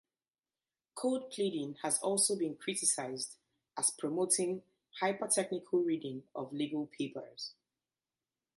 [0.95, 3.37] Code pleading has also been criticized
[3.77, 4.63] as promoting
[4.99, 7.53] "hypertechnical reading of legal papers".